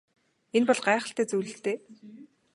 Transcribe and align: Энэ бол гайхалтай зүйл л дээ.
Энэ 0.55 0.67
бол 0.67 0.81
гайхалтай 0.87 1.25
зүйл 1.29 1.49
л 1.55 1.59
дээ. 1.65 1.77